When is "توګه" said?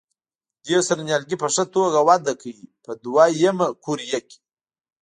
1.75-1.99